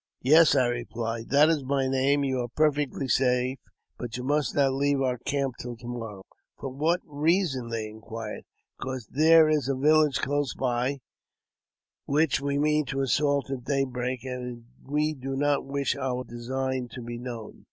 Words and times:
"Yes," 0.22 0.54
I 0.54 0.64
replied," 0.64 1.28
that 1.28 1.50
is 1.50 1.62
my 1.62 1.88
name. 1.88 2.24
You 2.24 2.40
are 2.40 2.48
perfectly 2.48 3.06
safe, 3.06 3.58
but 3.98 4.16
you 4.16 4.24
must 4.24 4.54
not 4.54 4.72
leave 4.72 5.02
our 5.02 5.18
camp 5.18 5.56
till 5.60 5.76
to 5.76 5.86
morrow." 5.86 6.22
JAMES 6.22 6.24
P. 6.24 6.32
BECKWOUBTH. 6.32 6.72
159" 6.78 6.78
For 6.78 6.84
what 6.84 7.22
reason?" 7.22 7.68
they 7.68 7.88
inquired. 7.90 8.44
"Because 8.78 9.06
there 9.10 9.50
is 9.50 9.68
a 9.68 9.76
village 9.76 10.20
close 10.20 10.54
by 10.54 11.00
which 12.06 12.40
we 12.40 12.58
mean 12.58 12.86
to 12.86 13.02
assault 13.02 13.50
at 13.50 13.64
daybreak, 13.64 14.24
and 14.24 14.64
we 14.82 15.12
do 15.12 15.36
not 15.36 15.66
wish 15.66 15.94
our 15.96 16.24
design 16.24 16.88
to 16.92 17.02
be 17.02 17.18
known." 17.18 17.66